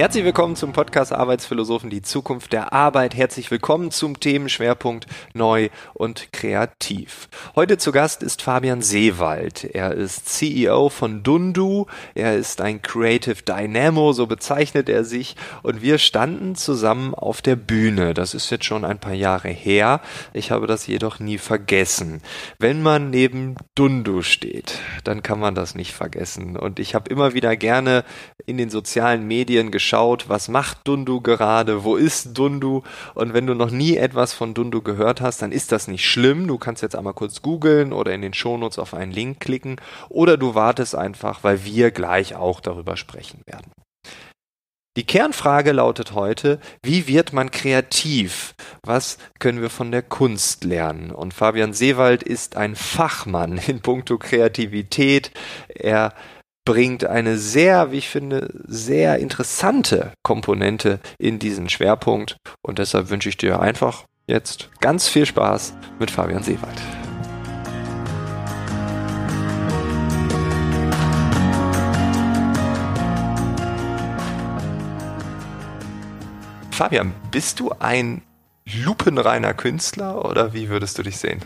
[0.00, 3.14] Herzlich willkommen zum Podcast Arbeitsphilosophen, die Zukunft der Arbeit.
[3.14, 7.28] Herzlich willkommen zum Themenschwerpunkt Neu und Kreativ.
[7.54, 9.62] Heute zu Gast ist Fabian Seewald.
[9.62, 11.84] Er ist CEO von Dundu.
[12.14, 15.36] Er ist ein Creative Dynamo, so bezeichnet er sich.
[15.62, 18.14] Und wir standen zusammen auf der Bühne.
[18.14, 20.00] Das ist jetzt schon ein paar Jahre her.
[20.32, 22.22] Ich habe das jedoch nie vergessen.
[22.58, 26.56] Wenn man neben Dundu steht, dann kann man das nicht vergessen.
[26.56, 28.02] Und ich habe immer wieder gerne
[28.46, 32.82] in den sozialen Medien geschaut, geschaut, was macht Dundu gerade, wo ist Dundu
[33.14, 36.46] und wenn du noch nie etwas von Dundu gehört hast, dann ist das nicht schlimm.
[36.46, 40.36] Du kannst jetzt einmal kurz googeln oder in den Shownotes auf einen Link klicken oder
[40.36, 43.72] du wartest einfach, weil wir gleich auch darüber sprechen werden.
[44.96, 48.54] Die Kernfrage lautet heute, wie wird man kreativ?
[48.84, 51.10] Was können wir von der Kunst lernen?
[51.10, 55.32] Und Fabian Seewald ist ein Fachmann in puncto Kreativität.
[55.68, 56.12] Er
[56.70, 62.36] bringt eine sehr, wie ich finde, sehr interessante Komponente in diesen Schwerpunkt.
[62.62, 66.80] Und deshalb wünsche ich dir einfach jetzt ganz viel Spaß mit Fabian Seewald.
[76.70, 78.22] Fabian, bist du ein
[78.84, 81.40] lupenreiner Künstler oder wie würdest du dich sehen?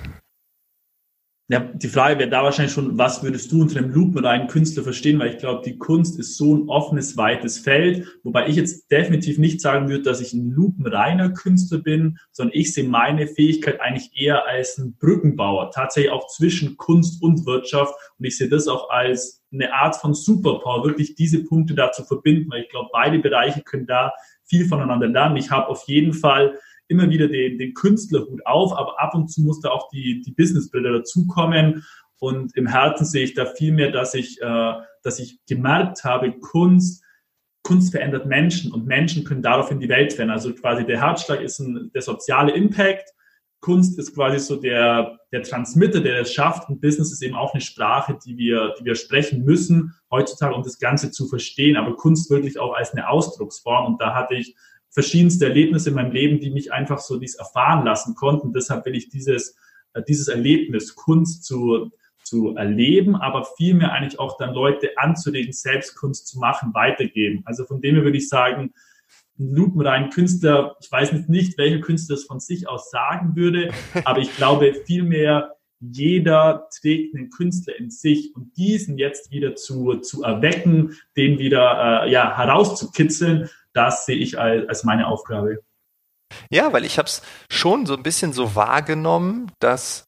[1.48, 5.18] Ja, die Frage wäre da wahrscheinlich schon, was würdest du unter einem lupenreinen Künstler verstehen?
[5.18, 9.36] Weil ich glaube, die Kunst ist so ein offenes, weites Feld, wobei ich jetzt definitiv
[9.36, 14.12] nicht sagen würde, dass ich ein lupenreiner Künstler bin, sondern ich sehe meine Fähigkeit eigentlich
[14.14, 17.92] eher als ein Brückenbauer, tatsächlich auch zwischen Kunst und Wirtschaft.
[18.18, 22.04] Und ich sehe das auch als eine Art von Superpower, wirklich diese Punkte da zu
[22.04, 24.14] verbinden, weil ich glaube, beide Bereiche können da
[24.44, 25.36] viel voneinander lernen.
[25.36, 26.58] Ich habe auf jeden Fall
[26.88, 30.32] immer wieder den, den Künstlerhut auf, aber ab und zu muss da auch die, die
[30.32, 31.84] Businessbilder dazukommen.
[32.18, 36.32] Und im Herzen sehe ich da viel mehr, dass ich, äh, dass ich gemerkt habe,
[36.38, 37.02] Kunst,
[37.62, 40.36] Kunst verändert Menschen und Menschen können daraufhin die Welt verändern.
[40.36, 43.10] Also quasi der Herzschlag ist ein, der soziale Impact.
[43.60, 46.68] Kunst ist quasi so der, der Transmitter, der es schafft.
[46.68, 50.62] Und Business ist eben auch eine Sprache, die wir, die wir sprechen müssen heutzutage, um
[50.62, 51.76] das Ganze zu verstehen.
[51.76, 53.86] Aber Kunst wirklich auch als eine Ausdrucksform.
[53.86, 54.54] Und da hatte ich
[54.94, 58.52] verschiedenste Erlebnisse in meinem Leben, die mich einfach so dies erfahren lassen konnten.
[58.52, 59.56] Deshalb will ich dieses,
[59.92, 61.90] äh, dieses Erlebnis, Kunst zu,
[62.22, 67.42] zu erleben, aber vielmehr eigentlich auch dann Leute anzuregen, selbst Kunst zu machen, weitergeben.
[67.44, 68.72] Also von dem her würde ich sagen,
[69.36, 73.72] ein lupenrein Künstler, ich weiß nicht, welcher Künstler es von sich aus sagen würde,
[74.04, 79.96] aber ich glaube vielmehr, jeder trägt einen Künstler in sich und diesen jetzt wieder zu,
[79.96, 85.62] zu erwecken, den wieder äh, ja, herauszukitzeln, das sehe ich als, als meine Aufgabe.
[86.50, 90.04] Ja, weil ich habe es schon so ein bisschen so wahrgenommen, dass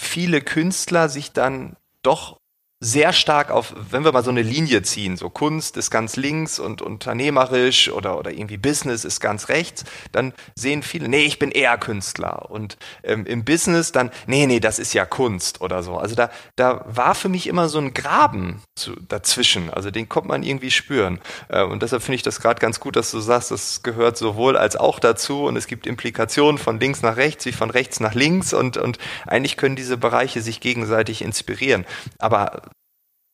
[0.00, 2.38] viele Künstler sich dann doch
[2.84, 6.58] sehr stark auf, wenn wir mal so eine Linie ziehen, so Kunst ist ganz links
[6.58, 11.50] und unternehmerisch oder, oder irgendwie Business ist ganz rechts, dann sehen viele, nee, ich bin
[11.50, 12.50] eher Künstler.
[12.50, 15.96] Und ähm, im Business dann, nee, nee, das ist ja Kunst oder so.
[15.96, 19.70] Also da, da war für mich immer so ein Graben zu, dazwischen.
[19.70, 21.20] Also den kommt man irgendwie spüren.
[21.48, 24.58] Äh, und deshalb finde ich das gerade ganz gut, dass du sagst, das gehört sowohl
[24.58, 28.12] als auch dazu und es gibt Implikationen von links nach rechts wie von rechts nach
[28.12, 31.86] links und, und eigentlich können diese Bereiche sich gegenseitig inspirieren.
[32.18, 32.60] Aber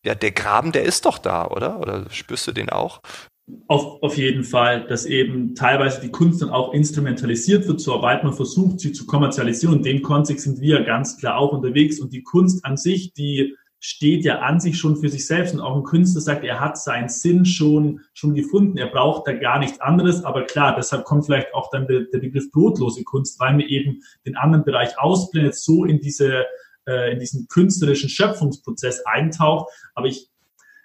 [0.04, 1.80] ja, der Graben, der ist doch da, oder?
[1.80, 3.00] Oder spürst du den auch?
[3.66, 8.32] Auf, auf jeden Fall, dass eben teilweise die Kunst dann auch instrumentalisiert wird, sobald man
[8.32, 9.74] versucht, sie zu kommerzialisieren.
[9.74, 12.00] Und in dem Kontext sind wir ganz klar auch unterwegs.
[12.00, 15.54] Und die Kunst an sich, die steht ja an sich schon für sich selbst.
[15.54, 18.78] Und auch ein Künstler sagt, er hat seinen Sinn schon, schon gefunden.
[18.78, 20.24] Er braucht da gar nichts anderes.
[20.24, 24.00] Aber klar, deshalb kommt vielleicht auch dann der, der Begriff brotlose Kunst, weil man eben
[24.24, 26.44] den anderen Bereich ausblendet, so in diese
[26.86, 29.70] äh, in diesen künstlerischen Schöpfungsprozess eintaucht.
[29.94, 30.30] Aber ich,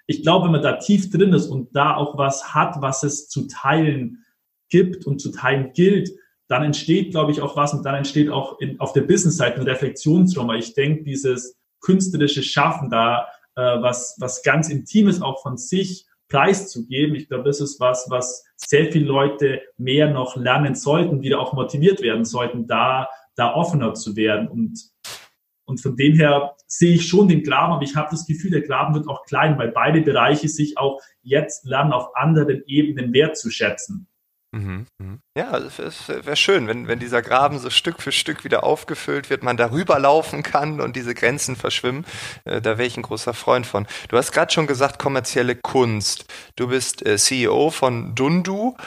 [0.08, 3.28] ich glaube, wenn man da tief drin ist und da auch was hat, was es
[3.28, 4.26] zu teilen
[4.70, 6.12] gibt und zu teilen gilt,
[6.48, 9.68] dann entsteht, glaube ich, auch was und dann entsteht auch in, auf der Business-Seite ein
[9.68, 10.52] Reflexionsraum.
[10.52, 17.16] Ich denke, dieses künstlerische Schaffen da, äh, was, was ganz Intimes auch von sich preiszugeben,
[17.16, 21.54] ich glaube, das ist was, was sehr viele Leute mehr noch lernen sollten, wieder auch
[21.54, 24.48] motiviert werden sollten, da, da offener zu werden.
[24.48, 24.80] Und
[25.66, 28.62] und von dem her sehe ich schon den Graben, aber ich habe das Gefühl, der
[28.62, 34.08] Graben wird auch klein, weil beide Bereiche sich auch jetzt lernen, auf anderen Ebenen wertzuschätzen.
[34.56, 35.20] Mhm, mhm.
[35.38, 39.44] Ja, es wäre schön, wenn, wenn dieser Graben so Stück für Stück wieder aufgefüllt wird,
[39.44, 42.06] man darüber laufen kann und diese Grenzen verschwimmen.
[42.46, 43.86] Äh, da wäre ich ein großer Freund von.
[44.08, 46.26] Du hast gerade schon gesagt, kommerzielle Kunst.
[46.56, 48.78] Du bist äh, CEO von Dundu.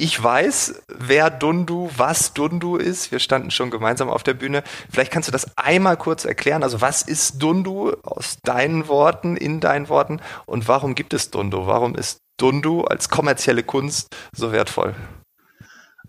[0.00, 3.10] Ich weiß, wer Dundu, was Dundu ist.
[3.10, 4.62] Wir standen schon gemeinsam auf der Bühne.
[4.88, 6.62] Vielleicht kannst du das einmal kurz erklären.
[6.62, 11.66] Also was ist Dundu aus deinen Worten, in deinen Worten und warum gibt es Dundu?
[11.66, 14.94] Warum ist Dundu als kommerzielle Kunst so wertvoll?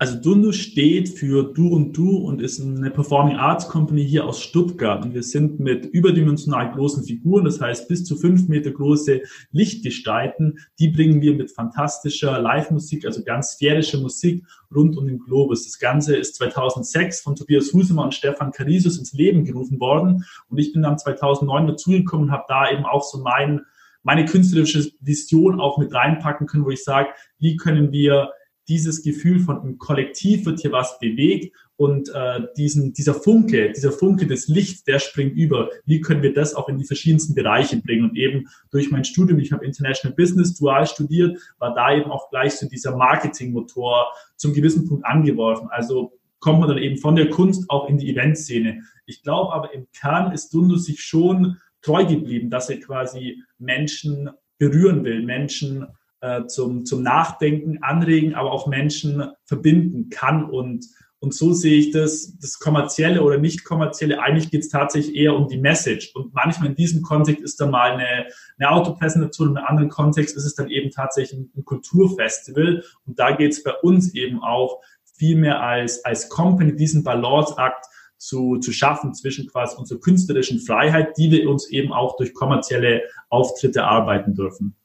[0.02, 4.42] Also Dundu steht für Du und Du und ist eine Performing Arts Company hier aus
[4.42, 5.04] Stuttgart.
[5.04, 10.60] Und wir sind mit überdimensional großen Figuren, das heißt bis zu fünf Meter große Lichtgestalten,
[10.80, 15.66] die bringen wir mit fantastischer Live-Musik, also ganz sphärische Musik rund um den Globus.
[15.66, 20.24] Das Ganze ist 2006 von Tobias Husemann und Stefan Carisus ins Leben gerufen worden.
[20.48, 23.66] Und ich bin dann 2009 dazugekommen und habe da eben auch so mein,
[24.04, 28.30] meine künstlerische Vision auch mit reinpacken können, wo ich sage, wie können wir
[28.70, 33.92] dieses Gefühl von im Kollektiv wird hier was bewegt und äh, diesen, dieser Funke, dieser
[33.92, 35.70] Funke des Lichts, der springt über.
[35.86, 38.10] Wie können wir das auch in die verschiedensten Bereiche bringen?
[38.10, 42.30] Und eben durch mein Studium, ich habe International Business dual studiert, war da eben auch
[42.30, 45.68] gleich so dieser Marketingmotor zum gewissen Punkt angeworfen.
[45.72, 48.84] Also kommt man dann eben von der Kunst auch in die Eventszene.
[49.06, 54.30] Ich glaube aber im Kern ist Dundu sich schon treu geblieben, dass er quasi Menschen
[54.58, 55.88] berühren will, Menschen
[56.22, 60.44] äh, zum, zum Nachdenken anregen, aber auch Menschen verbinden kann.
[60.44, 60.86] Und,
[61.20, 64.22] und so sehe ich das, das kommerzielle oder nicht kommerzielle.
[64.22, 66.12] Eigentlich geht es tatsächlich eher um die Message.
[66.16, 68.28] Und manchmal in diesem Kontext ist dann mal eine,
[68.58, 72.84] eine Autopräsentation, in einem anderen Kontext ist es dann eben tatsächlich ein, ein Kulturfestival.
[73.06, 74.82] Und da geht es bei uns eben auch
[75.18, 77.86] viel mehr als, als Company diesen Balanceakt
[78.18, 83.04] zu, zu schaffen zwischen quasi unserer künstlerischen Freiheit, die wir uns eben auch durch kommerzielle
[83.30, 84.76] Auftritte arbeiten dürfen.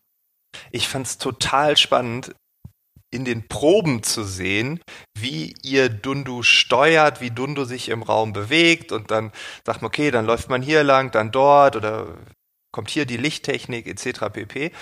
[0.70, 2.34] Ich fand es total spannend,
[3.14, 4.80] in den Proben zu sehen,
[5.16, 9.30] wie ihr Dundu steuert, wie Dundu sich im Raum bewegt und dann
[9.64, 12.18] sagt man, okay, dann läuft man hier lang, dann dort oder
[12.72, 14.32] kommt hier die Lichttechnik etc.
[14.32, 14.72] pp.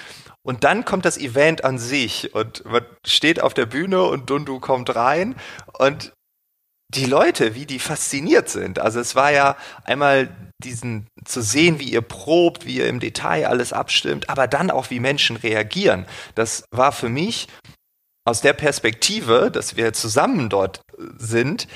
[0.42, 4.60] Und dann kommt das Event an sich und man steht auf der Bühne und Dundu
[4.60, 5.36] kommt rein
[5.78, 6.14] und
[6.94, 8.78] die Leute, wie die fasziniert sind.
[8.78, 13.46] Also es war ja einmal diesen zu sehen, wie ihr probt, wie ihr im Detail
[13.46, 16.06] alles abstimmt, aber dann auch wie Menschen reagieren.
[16.34, 17.48] Das war für mich
[18.24, 20.80] aus der Perspektive, dass wir zusammen dort
[21.18, 21.66] sind,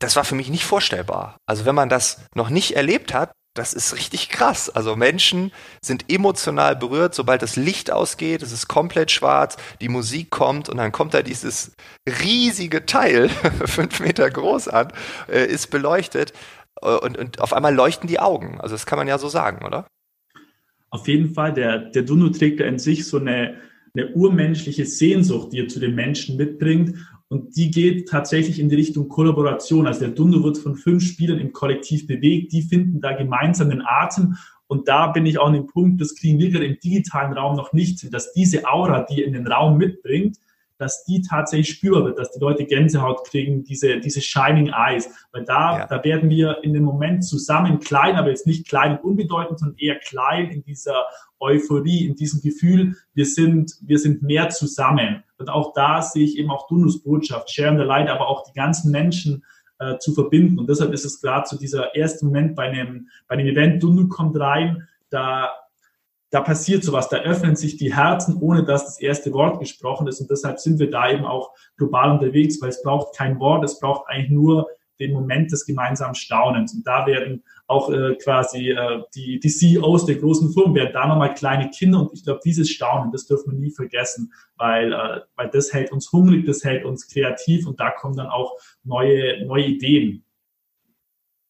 [0.00, 1.36] das war für mich nicht vorstellbar.
[1.46, 4.68] Also wenn man das noch nicht erlebt hat, das ist richtig krass.
[4.68, 5.52] Also Menschen
[5.82, 10.76] sind emotional berührt, sobald das Licht ausgeht, es ist komplett schwarz, die Musik kommt und
[10.76, 11.72] dann kommt da dieses
[12.06, 13.28] riesige Teil,
[13.64, 14.92] fünf Meter groß an,
[15.28, 16.32] äh, ist beleuchtet
[16.84, 18.60] und, und auf einmal leuchten die Augen.
[18.60, 19.86] Also das kann man ja so sagen, oder?
[20.90, 23.56] Auf jeden Fall, der, der Duno trägt in sich so eine,
[23.94, 26.96] eine urmenschliche Sehnsucht, die er zu den Menschen mitbringt.
[27.28, 29.86] Und die geht tatsächlich in die Richtung Kollaboration.
[29.86, 32.52] Also der Dundo wird von fünf Spielern im Kollektiv bewegt.
[32.52, 34.36] Die finden da gemeinsam den Atem.
[34.66, 37.56] Und da bin ich auch an dem Punkt, das kriegen wir gerade im digitalen Raum
[37.56, 40.38] noch nicht, dass diese Aura, die er in den Raum mitbringt,
[40.84, 45.08] dass die tatsächlich spürbar wird, dass die Leute Gänsehaut kriegen, diese, diese Shining Eyes.
[45.32, 45.86] Weil da, ja.
[45.86, 49.78] da werden wir in dem Moment zusammen klein, aber jetzt nicht klein und unbedeutend, sondern
[49.78, 51.06] eher klein in dieser
[51.40, 55.24] Euphorie, in diesem Gefühl, wir sind, wir sind mehr zusammen.
[55.38, 58.52] Und auch da sehe ich eben auch Dunus Botschaft, Sharing the Light, aber auch die
[58.52, 59.42] ganzen Menschen
[59.78, 60.58] äh, zu verbinden.
[60.58, 64.06] Und deshalb ist es gerade so dieser erste Moment bei einem, bei einem Event, Dunu
[64.08, 65.50] kommt rein, da
[66.34, 70.20] da passiert sowas, da öffnen sich die Herzen, ohne dass das erste Wort gesprochen ist.
[70.20, 73.78] Und deshalb sind wir da eben auch global unterwegs, weil es braucht kein Wort, es
[73.78, 74.66] braucht eigentlich nur
[74.98, 76.74] den Moment des gemeinsamen Staunens.
[76.74, 81.06] Und da werden auch äh, quasi äh, die, die CEOs der großen Firmen werden da
[81.06, 82.00] nochmal kleine Kinder.
[82.00, 85.92] Und ich glaube, dieses Staunen, das dürfen wir nie vergessen, weil, äh, weil das hält
[85.92, 90.24] uns hungrig, das hält uns kreativ und da kommen dann auch neue, neue Ideen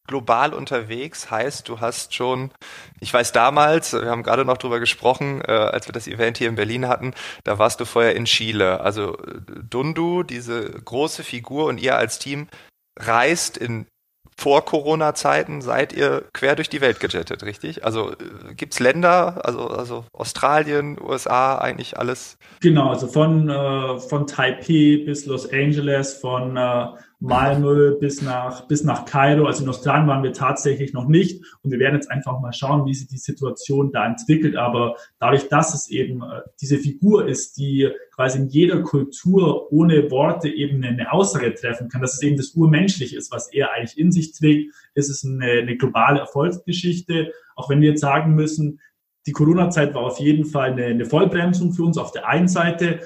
[0.06, 2.50] global unterwegs heißt, du hast schon,
[3.00, 6.48] ich weiß damals, wir haben gerade noch drüber gesprochen, äh, als wir das Event hier
[6.48, 8.80] in Berlin hatten, da warst du vorher in Chile.
[8.80, 9.16] Also
[9.68, 12.48] Dundu, diese große Figur und ihr als Team
[12.98, 13.86] reist in
[14.36, 17.84] vor Corona-Zeiten seid ihr quer durch die Welt gejettet, richtig?
[17.84, 22.36] Also äh, gibt's Länder, also, also Australien, USA, eigentlich alles?
[22.60, 26.86] Genau, also von, äh, von Taipei bis Los Angeles, von äh,
[27.20, 29.46] Malmö bis nach, bis nach Kairo.
[29.46, 31.42] Also in Australien waren wir tatsächlich noch nicht.
[31.62, 34.56] Und wir werden jetzt einfach mal schauen, wie sich die Situation da entwickelt.
[34.56, 40.10] Aber dadurch, dass es eben äh, diese Figur ist, die quasi in jeder Kultur ohne
[40.10, 43.98] Worte eben eine Aussage treffen kann, dass es eben das Urmenschliche ist, was er eigentlich
[43.98, 47.32] in sich trägt, ist es eine, eine globale Erfolgsgeschichte.
[47.56, 48.80] Auch wenn wir jetzt sagen müssen,
[49.26, 53.00] die Corona-Zeit war auf jeden Fall eine, eine Vollbremsung für uns auf der einen Seite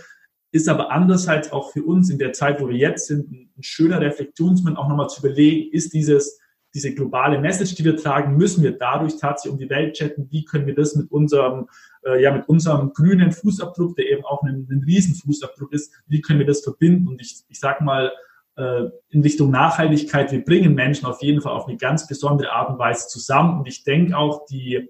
[0.50, 4.00] ist aber andererseits auch für uns in der Zeit, wo wir jetzt sind, ein, schöner
[4.00, 6.38] Reflexionsmoment auch nochmal zu überlegen, ist dieses,
[6.74, 10.44] diese globale Message, die wir tragen, müssen wir dadurch tatsächlich um die Welt chatten, wie
[10.44, 11.68] können wir das mit unserem,
[12.04, 16.38] äh, ja, mit unserem grünen Fußabdruck, der eben auch ein, ein Riesenfußabdruck ist, wie können
[16.38, 17.08] wir das verbinden?
[17.08, 18.12] Und ich, ich sag mal,
[18.56, 22.70] äh, in Richtung Nachhaltigkeit, wir bringen Menschen auf jeden Fall auf eine ganz besondere Art
[22.70, 23.58] und Weise zusammen.
[23.58, 24.88] Und ich denke auch, die,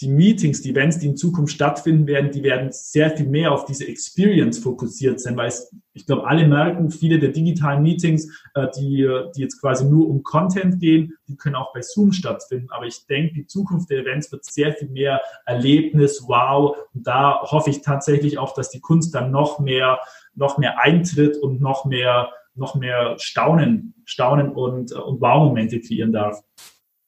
[0.00, 3.64] die Meetings, die Events, die in Zukunft stattfinden werden, die werden sehr viel mehr auf
[3.64, 8.66] diese Experience fokussiert sein, weil es, ich glaube, alle merken, viele der digitalen Meetings, äh,
[8.76, 12.68] die, die jetzt quasi nur um Content gehen, die können auch bei Zoom stattfinden.
[12.70, 16.76] Aber ich denke, die Zukunft der Events wird sehr viel mehr Erlebnis, wow.
[16.92, 19.98] Und da hoffe ich tatsächlich auch, dass die Kunst dann noch mehr,
[20.34, 26.42] noch mehr eintritt und noch mehr, noch mehr Staunen, Staunen und, und Wow-Momente kreieren darf.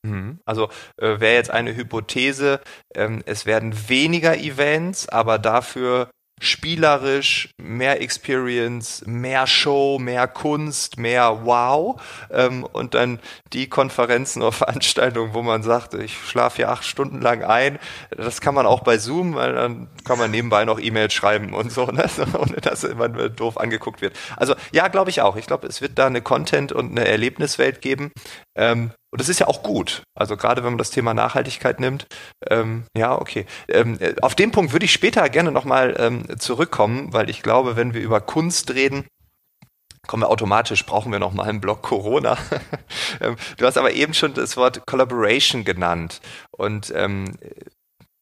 [0.02, 0.38] Mhm.
[0.45, 2.61] Also äh, wäre jetzt eine Hypothese,
[2.95, 11.45] ähm, es werden weniger Events, aber dafür spielerisch, mehr Experience, mehr Show, mehr Kunst, mehr
[11.45, 12.00] Wow
[12.31, 13.19] ähm, und dann
[13.52, 17.78] die Konferenzen oder Veranstaltungen, wo man sagt, ich schlafe hier acht Stunden lang ein,
[18.11, 21.73] das kann man auch bei Zoom, weil dann kann man nebenbei noch E-Mails schreiben und
[21.73, 22.09] so, ne?
[22.38, 24.17] ohne dass man doof angeguckt wird.
[24.37, 25.37] Also ja, glaube ich auch.
[25.37, 28.12] Ich glaube, es wird da eine Content- und eine Erlebniswelt geben.
[28.59, 30.03] Ähm, und das ist ja auch gut.
[30.15, 32.07] Also gerade wenn man das Thema Nachhaltigkeit nimmt.
[32.50, 33.47] Ähm, ja, okay.
[33.69, 37.77] Ähm, äh, auf den Punkt würde ich später gerne nochmal ähm, zurückkommen, weil ich glaube,
[37.77, 39.07] wenn wir über Kunst reden,
[40.07, 42.37] kommen wir automatisch, brauchen wir nochmal einen Block Corona.
[43.21, 46.21] Ähm, du hast aber eben schon das Wort Collaboration genannt.
[46.57, 47.37] Und ähm,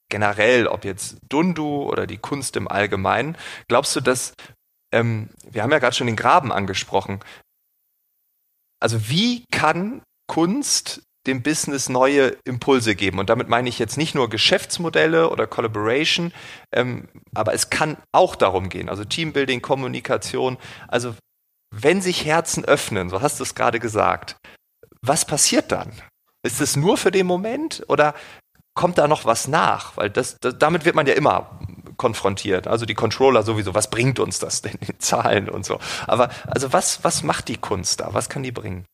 [0.09, 3.37] generell, ob jetzt Dundu oder die Kunst im Allgemeinen,
[3.69, 4.33] glaubst du, dass,
[4.93, 7.21] ähm, wir haben ja gerade schon den Graben angesprochen,
[8.81, 10.03] also wie kann
[10.37, 13.19] Kunst dem Business neue Impulse geben.
[13.19, 16.31] Und damit meine ich jetzt nicht nur Geschäftsmodelle oder Collaboration,
[16.73, 20.59] ähm, aber es kann auch darum gehen, also Teambuilding, Kommunikation.
[20.89, 21.15] Also
[21.75, 24.37] wenn sich Herzen öffnen, so hast du es gerade gesagt,
[25.01, 25.91] was passiert dann?
[26.43, 28.15] Ist es nur für den Moment oder
[28.75, 29.97] kommt da noch was nach?
[29.97, 31.59] Weil das, das damit wird man ja immer
[31.97, 32.67] konfrontiert.
[32.67, 35.81] Also die Controller sowieso, was bringt uns das denn in Zahlen und so.
[36.07, 38.13] Aber also was, was macht die Kunst da?
[38.13, 38.85] Was kann die bringen?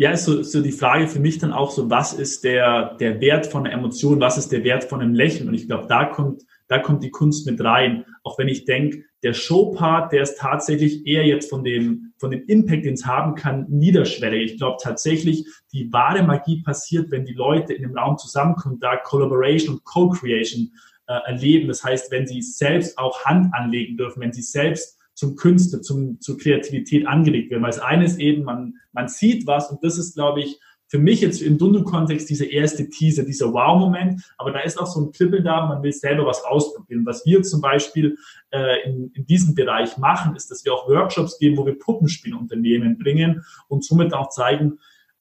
[0.00, 3.20] Ja, ist so, so die Frage für mich dann auch so, was ist der, der
[3.20, 5.48] Wert von einer Emotion, was ist der Wert von einem Lächeln?
[5.48, 8.04] Und ich glaube, da kommt, da kommt die Kunst mit rein.
[8.22, 12.44] Auch wenn ich denke, der Showpart, der ist tatsächlich eher jetzt von dem, von dem
[12.46, 14.52] Impact, den es haben kann, niederschwellig.
[14.52, 18.98] Ich glaube tatsächlich, die wahre Magie passiert, wenn die Leute in dem Raum zusammenkommen, da
[18.98, 20.70] Collaboration und Co-Creation
[21.08, 21.66] äh, erleben.
[21.66, 26.20] Das heißt, wenn sie selbst auch Hand anlegen dürfen, wenn sie selbst zum Künstler, zum,
[26.20, 27.64] zur Kreativität angelegt werden.
[27.64, 30.98] Weil das eine ist eben, man, man sieht was und das ist, glaube ich, für
[30.98, 35.10] mich jetzt im Dundu-Kontext diese erste Teaser, dieser Wow-Moment, aber da ist auch so ein
[35.10, 37.04] Kribbeln da, man will selber was ausprobieren.
[37.04, 38.16] Was wir zum Beispiel
[38.50, 42.96] äh, in, in diesem Bereich machen, ist, dass wir auch Workshops geben, wo wir Puppenspielunternehmen
[42.96, 44.78] bringen und somit auch zeigen,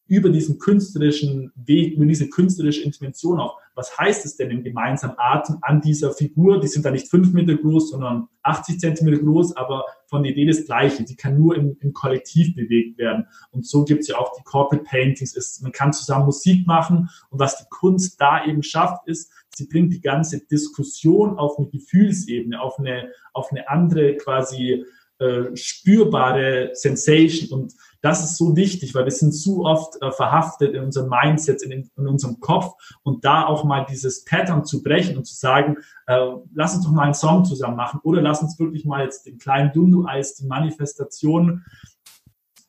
[0.07, 5.15] über diesen künstlerischen Weg, über diese künstlerische Intervention auch, was heißt es denn im gemeinsamen
[5.19, 6.59] Atem an dieser Figur?
[6.59, 10.47] Die sind da nicht fünf Meter groß, sondern 80 Zentimeter groß, aber von der Idee
[10.47, 11.03] das Gleiche.
[11.03, 13.27] Die kann nur im, im Kollektiv bewegt werden.
[13.51, 15.35] Und so gibt's ja auch die Corporate Paintings.
[15.35, 17.09] Ist, man kann zusammen Musik machen.
[17.29, 21.67] Und was die Kunst da eben schafft, ist, sie bringt die ganze Diskussion auf eine
[21.67, 24.85] Gefühlsebene, auf eine, auf eine andere quasi
[25.19, 27.59] äh, spürbare Sensation.
[27.59, 31.61] Und das ist so wichtig, weil wir sind zu oft äh, verhaftet in unserem Mindset,
[31.61, 32.73] in, in, unserem Kopf.
[33.03, 36.19] Und da auch mal dieses Pattern zu brechen und zu sagen, äh,
[36.53, 39.37] lass uns doch mal einen Song zusammen machen oder lass uns wirklich mal jetzt den
[39.37, 41.63] kleinen Dundu als die Manifestation,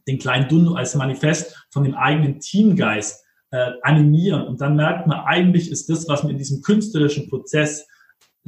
[0.06, 4.47] den kleinen Dundu als Manifest von dem eigenen Teamgeist äh, animieren.
[4.47, 7.87] Und dann merkt man, eigentlich ist das, was man in diesem künstlerischen Prozess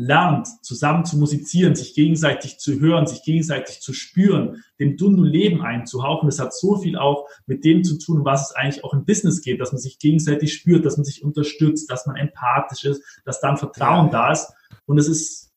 [0.01, 5.61] lernt, zusammen zu musizieren, sich gegenseitig zu hören, sich gegenseitig zu spüren, dem Dundu Leben
[5.61, 6.27] einzuhauchen.
[6.27, 9.43] Das hat so viel auch mit dem zu tun, was es eigentlich auch im Business
[9.43, 13.41] geht, dass man sich gegenseitig spürt, dass man sich unterstützt, dass man empathisch ist, dass
[13.41, 14.51] dann Vertrauen da ist.
[14.87, 15.53] Und es ist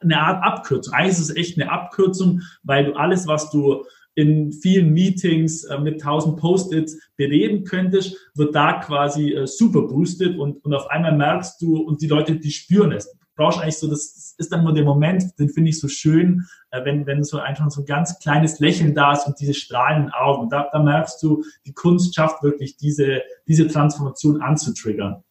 [0.00, 0.94] eine Art Abkürzung.
[0.94, 5.78] Eigentlich ist es echt eine Abkürzung, weil du alles, was du in vielen Meetings äh,
[5.78, 11.14] mit 1000 Post-its bereden könntest, wird da quasi äh, super boosted und, und auf einmal
[11.14, 14.74] merkst du und die Leute, die spüren es brauchst eigentlich so, das ist dann nur
[14.74, 18.18] der Moment, den finde ich so schön, äh, wenn, wenn so einfach so ein ganz
[18.18, 20.48] kleines Lächeln da ist und diese strahlenden Augen.
[20.48, 25.22] Da, da merkst du, die Kunst schafft wirklich diese, diese Transformation anzutriggern.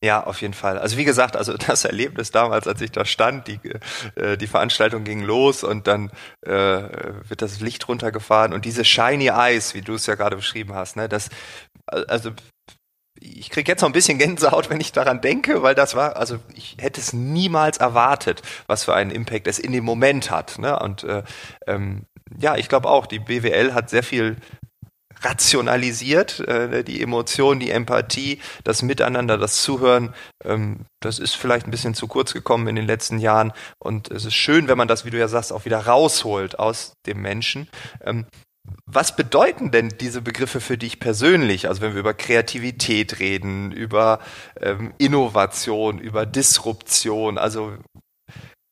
[0.00, 0.78] Ja, auf jeden Fall.
[0.78, 3.58] Also wie gesagt, also das Erlebnis damals, als ich da stand, die,
[4.14, 6.10] äh, die Veranstaltung ging los und dann
[6.42, 10.74] äh, wird das Licht runtergefahren und diese shiny eyes, wie du es ja gerade beschrieben
[10.74, 11.30] hast, ne, das,
[11.86, 12.30] also
[13.20, 16.38] ich kriege jetzt noch ein bisschen Gänsehaut, wenn ich daran denke, weil das war, also
[16.54, 20.58] ich hätte es niemals erwartet, was für einen Impact es in dem Moment hat.
[20.58, 20.78] Ne?
[20.78, 21.22] Und äh,
[21.66, 22.04] ähm,
[22.38, 24.36] ja, ich glaube auch, die BWL hat sehr viel
[25.22, 31.72] rationalisiert, äh, die Emotion, die Empathie, das Miteinander, das Zuhören, ähm, das ist vielleicht ein
[31.72, 35.04] bisschen zu kurz gekommen in den letzten Jahren und es ist schön, wenn man das,
[35.04, 37.68] wie du ja sagst, auch wieder rausholt aus dem Menschen.
[38.04, 38.26] Ähm,
[38.86, 41.68] Was bedeuten denn diese Begriffe für dich persönlich?
[41.68, 44.20] Also wenn wir über Kreativität reden, über
[44.60, 47.74] ähm, Innovation, über Disruption, also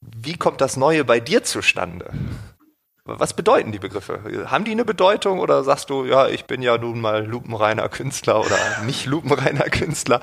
[0.00, 2.12] wie kommt das Neue bei dir zustande?
[3.04, 4.20] Was bedeuten die Begriffe?
[4.50, 8.40] Haben die eine Bedeutung oder sagst du, ja, ich bin ja nun mal lupenreiner Künstler
[8.40, 10.20] oder nicht lupenreiner Künstler?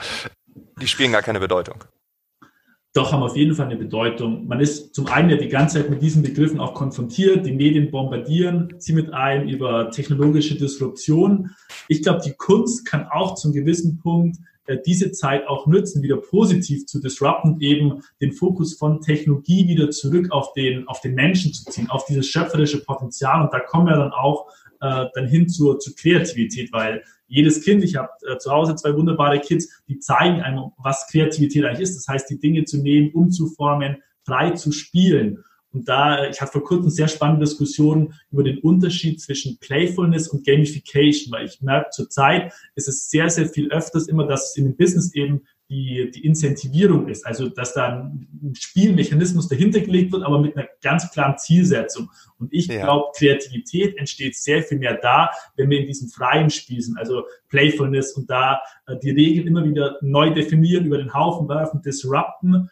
[0.82, 1.84] Die spielen gar keine Bedeutung.
[2.94, 4.48] Doch haben auf jeden Fall eine Bedeutung.
[4.48, 7.44] Man ist zum einen ja die ganze Zeit mit diesen Begriffen auch konfrontiert.
[7.44, 11.50] Die Medien bombardieren sie mit ein über technologische Disruption.
[11.88, 16.18] Ich glaube, die Kunst kann auch zum gewissen Punkt äh, diese Zeit auch nutzen, wieder
[16.18, 21.52] positiv zu disrupten, eben den Fokus von Technologie wieder zurück auf den, auf den Menschen
[21.52, 23.42] zu ziehen, auf dieses schöpferische Potenzial.
[23.42, 24.48] Und da kommen wir dann auch
[24.82, 28.96] äh, dann hin zur, zur Kreativität, weil jedes Kind, ich habe äh, zu Hause zwei
[28.96, 31.96] wunderbare Kids, die zeigen einem, was Kreativität eigentlich ist.
[31.96, 35.44] Das heißt, die Dinge zu nehmen, umzuformen, frei zu spielen.
[35.72, 40.46] Und da, ich hatte vor kurzem sehr spannende Diskussionen über den Unterschied zwischen Playfulness und
[40.46, 44.66] Gamification, weil ich merke, zurzeit ist es sehr, sehr viel öfters immer, dass es in
[44.66, 47.26] dem Business eben die, die Incentivierung ist.
[47.26, 52.10] Also, dass da ein Spielmechanismus dahinter gelegt wird, aber mit einer ganz klaren Zielsetzung.
[52.38, 52.84] Und ich ja.
[52.84, 57.24] glaube, Kreativität entsteht sehr viel mehr da, wenn wir in diesem freien Spiel sind, also
[57.50, 62.70] Playfulness und da äh, die Regeln immer wieder neu definieren, über den Haufen werfen, disrupten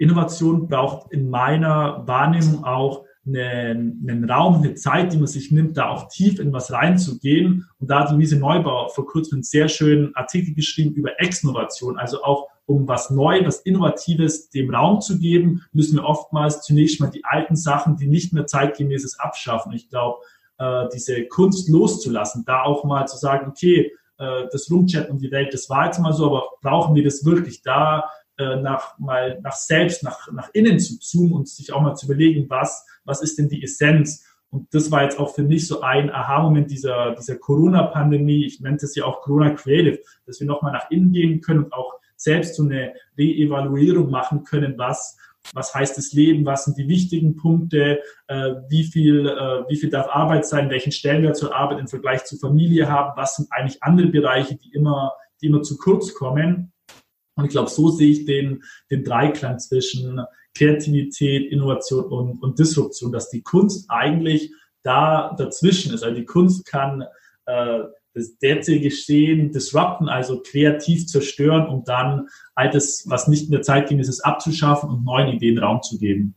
[0.00, 5.76] Innovation braucht in meiner Wahrnehmung auch einen, einen Raum, eine Zeit, die man sich nimmt,
[5.76, 7.66] da auch tief in was reinzugehen.
[7.78, 12.22] Und da hat Luise Neubauer vor kurzem einen sehr schönen Artikel geschrieben über Exnovation, also
[12.22, 17.10] auch um was Neues, was Innovatives dem Raum zu geben, müssen wir oftmals zunächst mal
[17.10, 19.72] die alten Sachen, die nicht mehr zeitgemäß ist, abschaffen.
[19.72, 20.18] Ich glaube,
[20.58, 25.32] äh, diese Kunst loszulassen, da auch mal zu sagen, okay, äh, das Rumchat und die
[25.32, 27.62] Welt, das war jetzt mal so, aber brauchen wir das wirklich?
[27.62, 28.04] Da
[28.40, 32.06] äh, nach mal nach selbst, nach, nach innen zu zoomen und sich auch mal zu
[32.06, 34.24] überlegen, was, was ist denn die Essenz?
[34.50, 38.46] Und das war jetzt auch für mich so ein Aha-Moment dieser, dieser Corona-Pandemie.
[38.46, 41.72] Ich nenne das ja auch Corona Creative, dass wir nochmal nach innen gehen können und
[41.72, 45.16] auch selbst so eine Re-Evaluierung machen können, was,
[45.54, 49.88] was heißt das Leben, was sind die wichtigen Punkte, äh, wie, viel, äh, wie viel
[49.88, 53.82] darf Arbeit sein, welchen Stellenwert zur Arbeit im Vergleich zur Familie haben, was sind eigentlich
[53.82, 56.72] andere Bereiche, die immer, die immer zu kurz kommen.
[57.40, 60.20] Und ich glaube, so sehe ich den, den Dreiklang zwischen
[60.54, 66.02] Kreativität, Innovation und, und Disruption, dass die Kunst eigentlich da dazwischen ist.
[66.02, 67.04] Also die Kunst kann
[67.46, 67.80] äh,
[68.14, 74.20] das derzeitige Geschehen disrupten, also kreativ zerstören, um dann altes, was nicht mehr zeitgemäß ist,
[74.20, 76.34] abzuschaffen und neuen Ideen Raum zu geben.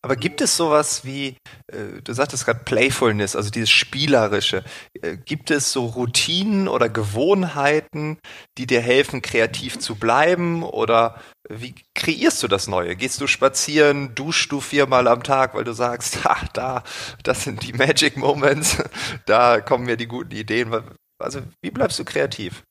[0.00, 1.36] Aber gibt es sowas wie,
[1.72, 4.62] äh, du sagtest gerade Playfulness, also dieses Spielerische,
[5.02, 8.18] äh, gibt es so Routinen oder Gewohnheiten,
[8.58, 10.62] die dir helfen, kreativ zu bleiben?
[10.62, 12.94] Oder wie kreierst du das Neue?
[12.94, 16.84] Gehst du spazieren, duschst du viermal am Tag, weil du sagst, ha, da,
[17.24, 18.78] das sind die Magic Moments,
[19.26, 20.72] da kommen mir die guten Ideen.
[21.20, 22.62] Also wie bleibst du kreativ?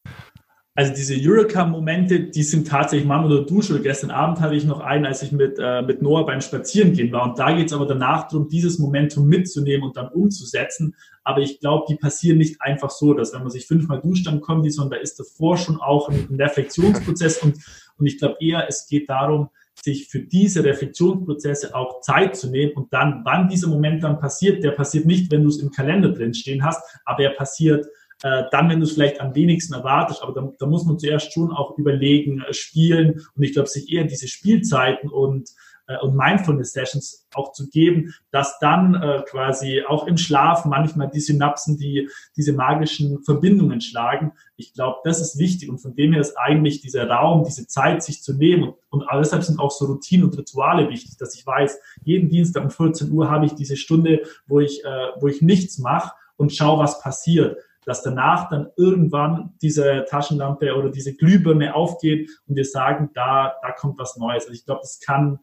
[0.78, 3.82] Also diese Eureka-Momente, die sind tatsächlich Mann oder Dusche.
[3.82, 7.24] Gestern Abend hatte ich noch einen, als ich mit, äh, mit Noah beim Spazierengehen war.
[7.24, 10.94] Und da geht es aber danach darum, dieses Momentum mitzunehmen und dann umzusetzen.
[11.24, 14.40] Aber ich glaube, die passieren nicht einfach so, dass wenn man sich fünfmal duscht, dann
[14.40, 17.40] kommen die, sondern da ist davor schon auch ein, ein Reflexionsprozess.
[17.40, 17.58] Und,
[17.98, 19.50] und ich glaube eher, es geht darum,
[19.82, 24.64] sich für diese Reflexionsprozesse auch Zeit zu nehmen und dann, wann dieser Moment dann passiert,
[24.64, 27.88] der passiert nicht, wenn du es im Kalender drin stehen hast, aber er passiert
[28.24, 30.24] äh, dann, wenn du es vielleicht am wenigsten erwartest.
[30.24, 33.92] Aber da, da muss man zuerst schon auch überlegen, äh, spielen und ich glaube, sich
[33.92, 35.50] eher diese Spielzeiten und
[35.88, 41.20] äh, und Mindfulness-Sessions auch zu geben, dass dann äh, quasi auch im Schlaf manchmal die
[41.20, 44.34] Synapsen, die diese magischen Verbindungen schlagen.
[44.56, 48.04] Ich glaube, das ist wichtig und von dem her ist eigentlich dieser Raum, diese Zeit
[48.04, 51.46] sich zu nehmen und, und deshalb sind auch so Routinen und Rituale wichtig, dass ich
[51.46, 55.42] weiß, jeden Dienstag um 14 Uhr habe ich diese Stunde, wo ich, äh, wo ich
[55.42, 61.74] nichts mache und schaue, was passiert dass danach dann irgendwann diese Taschenlampe oder diese Glühbirne
[61.74, 64.44] aufgeht und wir sagen, da, da kommt was Neues.
[64.44, 65.40] Also ich glaube, das kann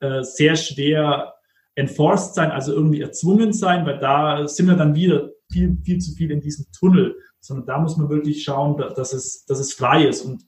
[0.00, 1.34] äh, sehr schwer
[1.76, 6.14] enforced sein, also irgendwie erzwungen sein, weil da sind wir dann wieder viel, viel zu
[6.14, 10.04] viel in diesem Tunnel, sondern da muss man wirklich schauen, dass es, dass es frei
[10.04, 10.22] ist.
[10.22, 10.44] Und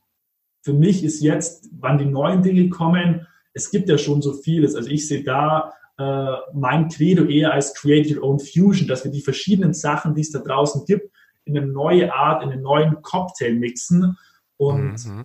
[0.64, 4.74] für mich ist jetzt, wann die neuen Dinge kommen, es gibt ja schon so vieles.
[4.74, 9.12] Also ich sehe da äh, mein Credo eher als Create Your Own Fusion, dass wir
[9.12, 11.08] die verschiedenen Sachen, die es da draußen gibt,
[11.50, 14.16] in eine neue Art, in einen neuen Cocktail mixen.
[14.56, 15.24] Und, mhm.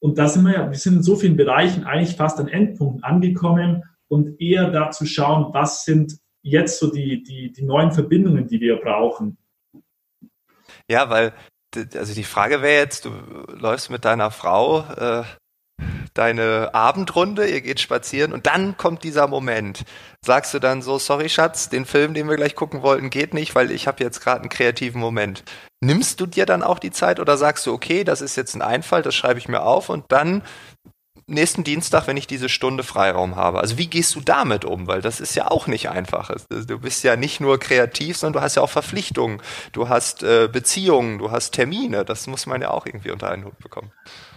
[0.00, 3.02] und da sind wir ja, wir sind in so vielen Bereichen eigentlich fast an Endpunkten
[3.02, 8.60] angekommen und eher dazu schauen, was sind jetzt so die, die, die neuen Verbindungen, die
[8.60, 9.38] wir brauchen.
[10.88, 11.32] Ja, weil,
[11.74, 13.10] also die Frage wäre jetzt, du
[13.48, 15.24] läufst mit deiner Frau äh,
[16.14, 19.84] deine Abendrunde, ihr geht spazieren und dann kommt dieser Moment.
[20.24, 23.54] Sagst du dann so, sorry Schatz, den Film, den wir gleich gucken wollten, geht nicht,
[23.54, 25.42] weil ich habe jetzt gerade einen kreativen Moment.
[25.80, 28.62] Nimmst du dir dann auch die Zeit oder sagst du, okay, das ist jetzt ein
[28.62, 30.42] Einfall, das schreibe ich mir auf und dann
[31.26, 33.60] nächsten Dienstag, wenn ich diese Stunde Freiraum habe.
[33.60, 34.86] Also wie gehst du damit um?
[34.86, 36.30] Weil das ist ja auch nicht einfach.
[36.48, 39.40] Du bist ja nicht nur kreativ, sondern du hast ja auch Verpflichtungen.
[39.72, 42.04] Du hast äh, Beziehungen, du hast Termine.
[42.04, 43.90] Das muss man ja auch irgendwie unter einen Hut bekommen.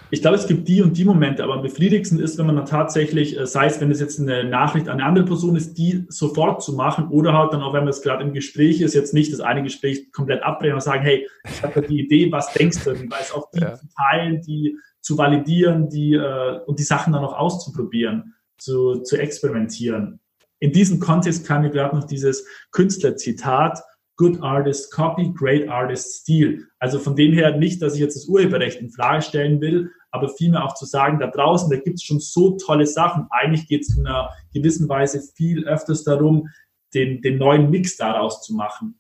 [0.10, 2.66] Ich glaube, es gibt die und die Momente, aber am befriedigendsten ist, wenn man dann
[2.66, 6.06] tatsächlich, äh, sei es, wenn es jetzt eine Nachricht an eine andere Person ist, die
[6.08, 9.14] sofort zu machen oder halt dann auch, wenn man es gerade im Gespräch ist, jetzt
[9.14, 12.54] nicht das eine Gespräch komplett abbrechen und sagen, hey, ich habe da die Idee, was
[12.54, 12.92] denkst du?
[12.92, 13.78] Weil es auch die ja.
[13.98, 20.20] teilen, die zu validieren, die äh, und die Sachen dann auch auszuprobieren, zu, zu experimentieren.
[20.60, 23.80] In diesem Kontext kam mir gerade noch dieses Künstlerzitat,
[24.18, 26.64] Good Artist Copy, Great Artist Steal.
[26.80, 30.30] Also von dem her nicht, dass ich jetzt das Urheberrecht in Frage stellen will, aber
[30.30, 33.28] vielmehr auch zu sagen, da draußen, da gibt es schon so tolle Sachen.
[33.30, 36.50] Eigentlich geht es in einer gewissen Weise viel öfters darum,
[36.94, 39.00] den, den neuen Mix daraus zu machen.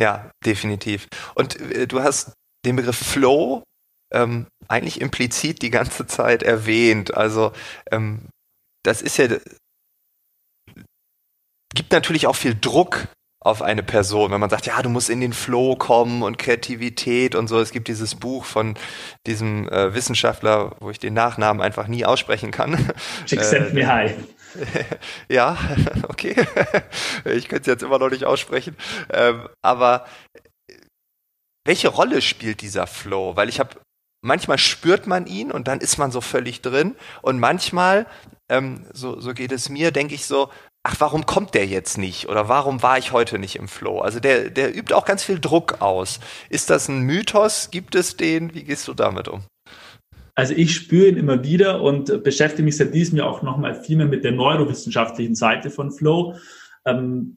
[0.00, 1.08] Ja, definitiv.
[1.34, 2.32] Und äh, du hast
[2.64, 3.62] den Begriff Flow
[4.12, 7.14] ähm, eigentlich implizit die ganze Zeit erwähnt.
[7.14, 7.52] Also
[7.90, 8.28] ähm,
[8.82, 9.28] das ist ja
[11.74, 13.08] gibt natürlich auch viel Druck
[13.42, 17.34] auf eine Person, wenn man sagt, ja, du musst in den Flow kommen und Kreativität
[17.34, 17.58] und so.
[17.58, 18.74] Es gibt dieses Buch von
[19.26, 22.92] diesem äh, Wissenschaftler, wo ich den Nachnamen einfach nie aussprechen kann.
[23.24, 24.10] Csikszentmihalyi.
[24.10, 24.84] Äh,
[25.34, 25.56] ja,
[26.08, 26.34] okay.
[27.24, 28.76] ich könnte es jetzt immer noch nicht aussprechen.
[29.10, 30.06] Ähm, aber
[31.64, 33.36] welche Rolle spielt dieser Flow?
[33.36, 33.80] Weil ich habe
[34.22, 36.94] manchmal spürt man ihn und dann ist man so völlig drin.
[37.22, 38.06] Und manchmal,
[38.50, 40.50] ähm, so, so geht es mir, denke ich so,
[40.90, 42.28] ach, warum kommt der jetzt nicht?
[42.28, 44.00] Oder warum war ich heute nicht im Flow?
[44.00, 46.20] Also der, der übt auch ganz viel Druck aus.
[46.48, 47.70] Ist das ein Mythos?
[47.70, 48.54] Gibt es den?
[48.54, 49.42] Wie gehst du damit um?
[50.34, 53.96] Also ich spüre ihn immer wieder und beschäftige mich seit diesem Jahr auch nochmal viel
[53.96, 56.36] mehr mit der neurowissenschaftlichen Seite von Flow.
[56.86, 57.36] Ähm,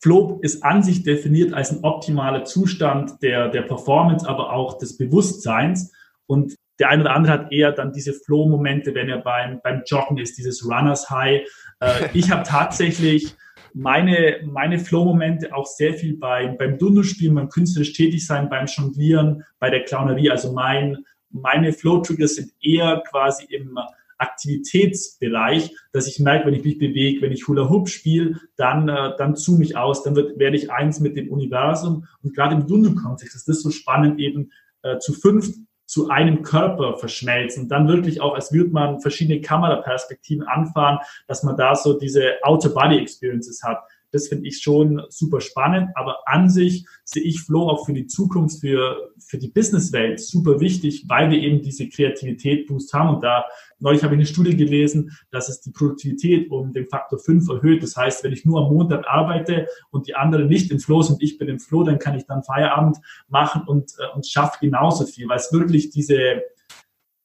[0.00, 4.98] Flow ist an sich definiert als ein optimaler Zustand der, der Performance, aber auch des
[4.98, 5.92] Bewusstseins.
[6.26, 10.18] Und der eine oder andere hat eher dann diese Flow-Momente, wenn er beim, beim Joggen
[10.18, 11.48] ist, dieses Runners High.
[11.82, 13.34] Äh, ich habe tatsächlich
[13.74, 19.70] meine, meine Flow-Momente auch sehr viel beim, beim Dundelspielen, beim künstlerisch Tätigsein, beim Jonglieren, bei
[19.70, 20.30] der Clownerie.
[20.30, 20.98] Also mein,
[21.30, 23.78] meine Flow-Triggers sind eher quasi im
[24.18, 29.16] Aktivitätsbereich, dass ich merke, wenn ich mich bewege, wenn ich Hula Hoop spiele, dann, äh,
[29.18, 32.06] dann zoome ich aus, dann wird, werde ich eins mit dem Universum.
[32.22, 35.52] Und gerade im Dundu-Kontext ist das so spannend, eben äh, zu fünf
[35.92, 37.68] zu einem Körper verschmelzen.
[37.68, 43.62] Dann wirklich auch, als würde man verschiedene Kameraperspektiven anfahren, dass man da so diese Outer-Body-Experiences
[43.62, 43.78] hat.
[44.12, 45.90] Das finde ich schon super spannend.
[45.94, 50.60] Aber an sich sehe ich Flow auch für die Zukunft, für, für die Businesswelt super
[50.60, 53.16] wichtig, weil wir eben diese Kreativität Boost haben.
[53.16, 53.44] Und da
[53.80, 57.82] neulich habe ich eine Studie gelesen, dass es die Produktivität um den Faktor 5 erhöht.
[57.82, 61.22] Das heißt, wenn ich nur am Montag arbeite und die anderen nicht im Flow sind,
[61.22, 62.98] ich bin im Flow, dann kann ich dann Feierabend
[63.28, 66.42] machen und, äh, und schaffe genauso viel, weil es wirklich diese,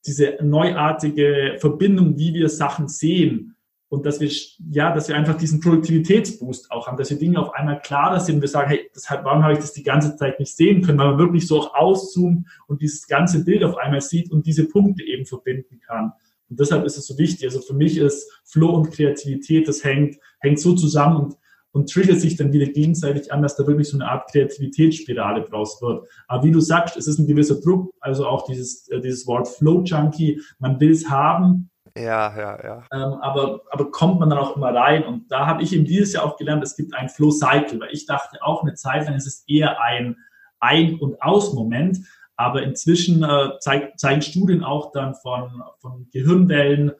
[0.05, 3.56] diese neuartige Verbindung, wie wir Sachen sehen,
[3.89, 4.29] und dass wir,
[4.69, 8.41] ja, dass wir einfach diesen Produktivitätsboost auch haben, dass wir Dinge auf einmal klarer sind.
[8.41, 10.97] Wir sagen, hey, das hat, warum habe ich das die ganze Zeit nicht sehen können?
[10.97, 14.67] Weil man wirklich so auch auszoomt und dieses ganze Bild auf einmal sieht und diese
[14.67, 16.11] Punkte eben verbinden kann.
[16.49, 17.45] Und deshalb ist es so wichtig.
[17.45, 21.37] Also für mich ist Flow und Kreativität, das hängt, hängt so zusammen und,
[21.71, 25.81] und triggert sich dann wieder gegenseitig an, dass da wirklich so eine Art Kreativitätsspirale draus
[25.81, 26.07] wird.
[26.27, 29.47] Aber wie du sagst, es ist ein gewisser Druck, also auch dieses, äh, dieses Wort
[29.47, 30.41] Flow Junkie.
[30.59, 32.83] Man will es haben, ja, ja, ja.
[32.91, 35.03] Ähm, aber, aber kommt man dann auch immer rein?
[35.03, 37.91] Und da habe ich eben dieses Jahr auch gelernt, es gibt ein Flow Cycle, weil
[37.91, 40.17] ich dachte auch eine Zeit lang, es ist eher ein
[40.59, 41.99] Ein- und Aus-Moment.
[42.35, 46.91] Aber inzwischen äh, zeig, zeigen Studien auch dann von, von Gehirnwellen,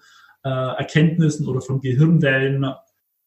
[0.43, 2.65] äh, Erkenntnissen oder von Gehirnwellen,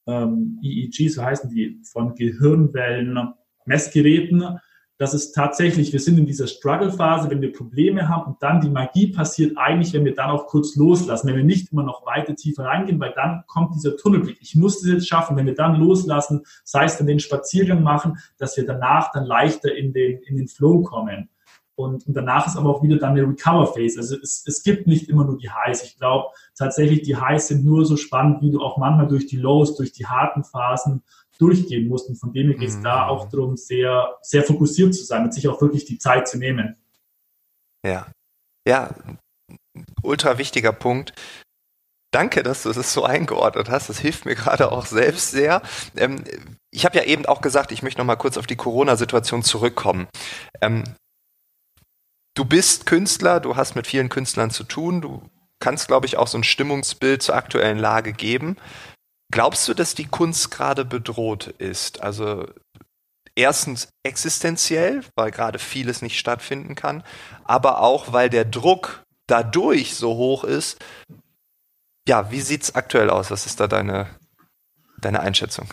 [0.06, 4.58] ähm, EEG, so heißen die, von Gehirnwellen Messgeräten,
[5.00, 8.68] dass es tatsächlich, wir sind in dieser Struggle-Phase, wenn wir Probleme haben und dann die
[8.68, 12.36] Magie passiert eigentlich, wenn wir dann auch kurz loslassen, wenn wir nicht immer noch weiter
[12.36, 14.36] tiefer reingehen, weil dann kommt dieser Tunnelblick.
[14.42, 18.18] Ich muss das jetzt schaffen, wenn wir dann loslassen, sei es dann den Spaziergang machen,
[18.36, 21.30] dass wir danach dann leichter in den, in den Flow kommen.
[21.76, 24.00] Und, und danach ist aber auch wieder dann eine Recover-Phase.
[24.00, 25.82] Also es, es gibt nicht immer nur die Highs.
[25.82, 29.38] Ich glaube tatsächlich, die Highs sind nur so spannend, wie du auch manchmal durch die
[29.38, 31.04] Lows, durch die harten Phasen
[31.40, 32.16] durchgehen mussten.
[32.16, 32.84] Von dem her geht es mhm.
[32.84, 36.38] da auch darum, sehr, sehr fokussiert zu sein und sich auch wirklich die Zeit zu
[36.38, 36.76] nehmen.
[37.84, 38.10] Ja.
[38.68, 38.94] Ja,
[40.02, 41.12] ultra wichtiger Punkt.
[42.12, 43.88] Danke, dass du das so eingeordnet hast.
[43.88, 45.62] Das hilft mir gerade auch selbst sehr.
[45.96, 46.24] Ähm,
[46.70, 50.08] ich habe ja eben auch gesagt, ich möchte noch mal kurz auf die Corona-Situation zurückkommen.
[50.60, 50.84] Ähm,
[52.34, 55.22] du bist Künstler, du hast mit vielen Künstlern zu tun, du
[55.60, 58.56] kannst, glaube ich, auch so ein Stimmungsbild zur aktuellen Lage geben.
[59.30, 62.02] Glaubst du, dass die Kunst gerade bedroht ist?
[62.02, 62.46] Also
[63.36, 67.04] erstens existenziell, weil gerade vieles nicht stattfinden kann,
[67.44, 70.78] aber auch, weil der Druck dadurch so hoch ist.
[72.08, 73.30] Ja, wie sieht es aktuell aus?
[73.30, 74.08] Was ist da deine,
[75.00, 75.72] deine Einschätzung?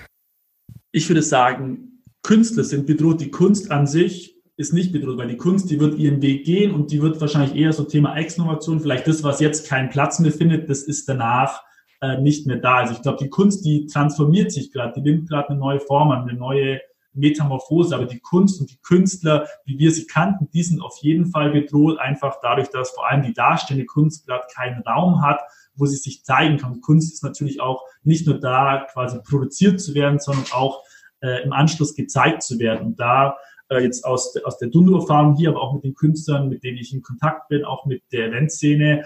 [0.92, 3.22] Ich würde sagen, Künstler sind bedroht.
[3.22, 6.74] Die Kunst an sich ist nicht bedroht, weil die Kunst, die wird ihren Weg gehen
[6.74, 10.32] und die wird wahrscheinlich eher so Thema Exnovation, vielleicht das, was jetzt keinen Platz mehr
[10.32, 11.64] findet, das ist danach
[12.02, 12.78] äh, nicht mehr da.
[12.78, 16.12] Also ich glaube, die Kunst, die transformiert sich gerade, die nimmt gerade eine neue Form
[16.12, 16.80] an, eine neue
[17.14, 21.26] Metamorphose, aber die Kunst und die Künstler, wie wir sie kannten, die sind auf jeden
[21.26, 25.42] Fall bedroht, einfach dadurch, dass vor allem die darstellende Kunst gerade keinen Raum hat,
[25.76, 26.82] wo sie sich zeigen kann.
[26.82, 30.84] Kunst ist natürlich auch nicht nur da, quasi produziert zu werden, sondern auch
[31.22, 32.88] äh, im Anschluss gezeigt zu werden.
[32.88, 33.38] Und da
[33.70, 36.94] äh, jetzt aus, aus der Dundo-Erfahrung hier, aber auch mit den Künstlern, mit denen ich
[36.94, 39.06] in Kontakt bin, auch mit der Eventszene,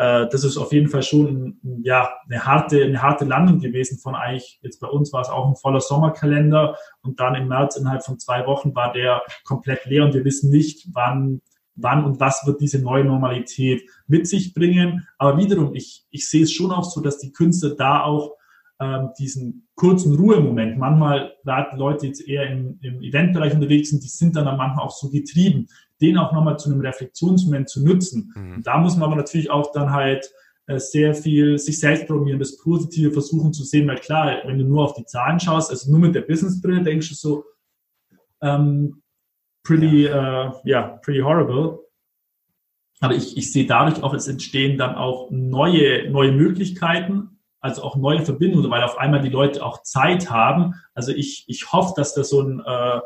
[0.00, 4.14] äh, das ist auf jeden Fall schon ja, eine, harte, eine harte Landung gewesen von
[4.14, 8.02] eigentlich, jetzt bei uns war es auch ein voller Sommerkalender und dann im März innerhalb
[8.02, 11.42] von zwei Wochen war der komplett leer und wir wissen nicht, wann
[11.76, 15.06] wann und was wird diese neue Normalität mit sich bringen.
[15.18, 18.36] Aber wiederum, ich, ich sehe es schon auch so, dass die Künstler da auch
[18.80, 24.08] ähm, diesen kurzen Ruhemoment, manchmal gerade Leute jetzt eher im, im Eventbereich unterwegs sind, die
[24.08, 25.66] sind dann, dann manchmal auch so getrieben,
[26.00, 28.32] den auch nochmal zu einem Reflexionsmoment zu nutzen.
[28.34, 28.62] Mhm.
[28.62, 30.30] da muss man aber natürlich auch dann halt
[30.66, 34.64] äh, sehr viel sich selbst probieren, das Positive versuchen zu sehen, weil klar, wenn du
[34.64, 37.44] nur auf die Zahlen schaust, also nur mit der Businessbrille, denkst du so,
[38.40, 39.02] ähm,
[39.62, 41.80] pretty, ja, uh, yeah, pretty horrible.
[43.00, 47.29] Aber ich, ich sehe dadurch auch, es entstehen dann auch neue, neue Möglichkeiten,
[47.60, 50.74] also auch neue Verbindungen, weil auf einmal die Leute auch Zeit haben.
[50.94, 53.00] Also ich, ich hoffe, dass das so ein, äh,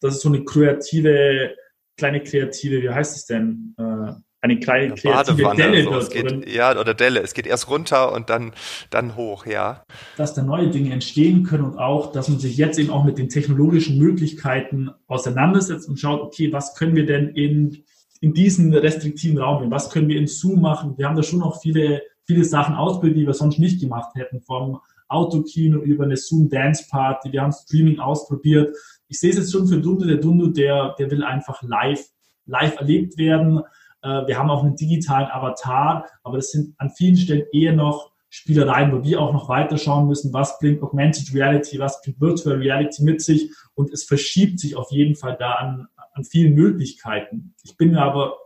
[0.00, 1.54] dass es so eine kreative,
[1.96, 3.74] kleine kreative, wie heißt es denn?
[3.78, 4.12] Äh,
[4.44, 5.90] eine kleine eine kreative Delle so.
[5.92, 6.10] wird.
[6.10, 7.20] Geht, oder, ja, oder Delle.
[7.20, 8.52] Es geht erst runter und dann,
[8.90, 9.84] dann hoch, ja.
[10.18, 13.16] Dass da neue Dinge entstehen können und auch, dass man sich jetzt eben auch mit
[13.16, 17.84] den technologischen Möglichkeiten auseinandersetzt und schaut, okay, was können wir denn in,
[18.20, 20.98] in diesen restriktiven Raum, was können wir in Zoom machen?
[20.98, 24.40] Wir haben da schon auch viele viele Sachen ausprobiert, die wir sonst nicht gemacht hätten,
[24.40, 27.32] vom Autokino über eine Zoom Dance Party.
[27.32, 28.74] Wir haben Streaming ausprobiert.
[29.08, 30.06] Ich sehe es jetzt schon für Dundu.
[30.06, 32.04] Der Dundu, der, der will einfach live,
[32.46, 33.60] live erlebt werden.
[34.02, 38.12] Äh, wir haben auch einen digitalen Avatar, aber das sind an vielen Stellen eher noch
[38.30, 42.56] Spielereien, wo wir auch noch weiter schauen müssen, was bringt Augmented Reality, was bringt Virtual
[42.56, 47.54] Reality mit sich und es verschiebt sich auf jeden Fall da an, an vielen Möglichkeiten.
[47.62, 48.36] Ich bin mir aber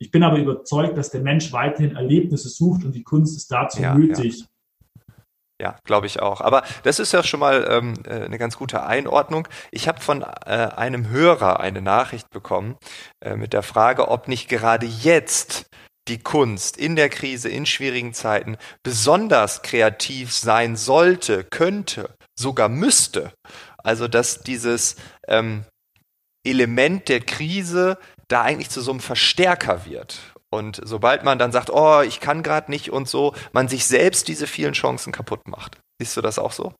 [0.00, 3.82] ich bin aber überzeugt, dass der Mensch weiterhin Erlebnisse sucht und die Kunst ist dazu
[3.82, 4.40] ja, nötig.
[4.40, 4.46] Ja.
[5.60, 6.40] Ja, glaube ich auch.
[6.40, 9.46] Aber das ist ja schon mal ähm, äh, eine ganz gute Einordnung.
[9.70, 12.78] Ich habe von äh, einem Hörer eine Nachricht bekommen
[13.22, 15.66] äh, mit der Frage, ob nicht gerade jetzt
[16.08, 23.34] die Kunst in der Krise, in schwierigen Zeiten besonders kreativ sein sollte, könnte, sogar müsste.
[23.76, 24.96] Also dass dieses
[25.28, 25.66] ähm,
[26.42, 27.98] Element der Krise
[28.32, 30.20] da eigentlich zu so einem Verstärker wird.
[30.50, 34.28] Und sobald man dann sagt, oh, ich kann gerade nicht und so, man sich selbst
[34.28, 35.78] diese vielen Chancen kaputt macht.
[36.00, 36.72] Siehst du das auch so?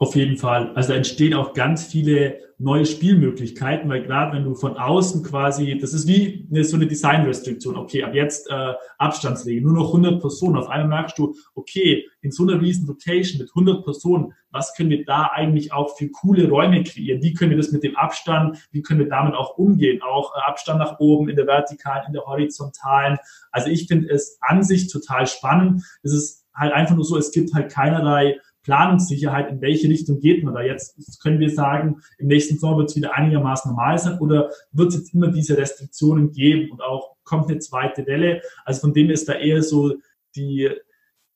[0.00, 0.72] Auf jeden Fall.
[0.74, 5.76] Also da entstehen auch ganz viele neue Spielmöglichkeiten, weil gerade wenn du von außen quasi,
[5.76, 10.20] das ist wie eine, so eine Designrestriktion, okay, ab jetzt äh, Abstandsregeln, nur noch 100
[10.20, 10.56] Personen.
[10.56, 14.90] Auf einmal merkst du, okay, in so einer riesen Location mit 100 Personen, was können
[14.90, 17.20] wir da eigentlich auch für coole Räume kreieren?
[17.20, 20.00] Wie können wir das mit dem Abstand, wie können wir damit auch umgehen?
[20.02, 23.18] Auch äh, Abstand nach oben, in der vertikalen, in der horizontalen.
[23.50, 25.84] Also ich finde es an sich total spannend.
[26.04, 30.44] Es ist halt einfach nur so, es gibt halt keinerlei Planungssicherheit, in welche Richtung geht
[30.44, 31.22] man da jetzt?
[31.22, 34.96] Können wir sagen, im nächsten Sommer wird es wieder einigermaßen normal sein oder wird es
[34.96, 38.42] jetzt immer diese Restriktionen geben und auch kommt eine zweite Welle?
[38.66, 39.94] Also von dem ist da eher so
[40.36, 40.68] die,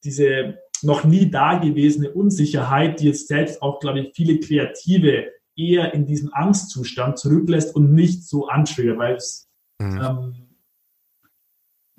[0.05, 6.05] diese noch nie dagewesene Unsicherheit, die jetzt selbst auch, glaube ich, viele Kreative eher in
[6.05, 10.01] diesem Angstzustand zurücklässt und nicht so antriggert, weil es mhm.
[10.03, 10.35] ähm,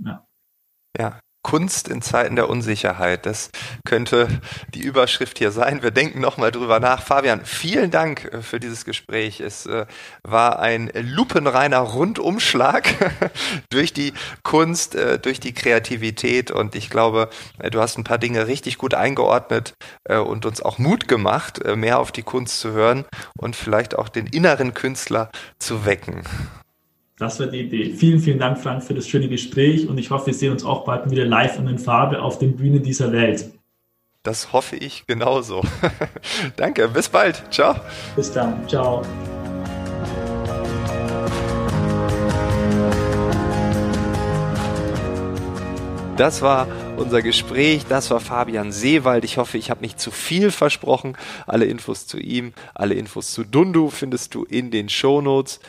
[0.05, 0.27] ja.
[0.99, 3.25] ja, Kunst in Zeiten der Unsicherheit.
[3.25, 3.51] Das
[3.85, 4.27] könnte
[4.73, 5.83] die Überschrift hier sein.
[5.83, 7.03] Wir denken nochmal drüber nach.
[7.03, 9.41] Fabian, vielen Dank äh, für dieses Gespräch.
[9.41, 9.85] Es äh,
[10.23, 12.87] war ein lupenreiner Rundumschlag
[13.69, 17.29] durch die Kunst, äh, durch die Kreativität und ich glaube,
[17.71, 19.73] du hast ein paar Dinge richtig gut eingeordnet
[20.07, 23.05] und uns auch Mut gemacht, mehr auf die Kunst zu hören
[23.37, 25.29] und vielleicht auch den inneren Künstler
[25.59, 26.23] zu wecken.
[27.19, 27.93] Das war die Idee.
[27.93, 30.83] Vielen, vielen Dank, Frank, für das schöne Gespräch und ich hoffe, wir sehen uns auch
[30.83, 33.51] bald wieder live und in Farbe auf den Bühnen dieser Welt.
[34.23, 35.61] Das hoffe ich genauso.
[36.55, 37.43] Danke, bis bald.
[37.51, 37.75] Ciao.
[38.15, 38.67] Bis dann.
[38.67, 39.03] Ciao.
[46.17, 47.85] Das war unser Gespräch.
[47.89, 49.23] Das war Fabian Seewald.
[49.23, 51.17] Ich hoffe, ich habe nicht zu viel versprochen.
[51.45, 55.59] Alle Infos zu ihm, alle Infos zu Dundu findest du in den Shownotes.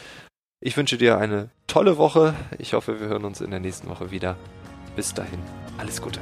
[0.66, 2.34] Ich wünsche dir eine tolle Woche.
[2.56, 4.34] Ich hoffe, wir hören uns in der nächsten Woche wieder.
[4.96, 5.38] Bis dahin,
[5.76, 6.20] alles Gute.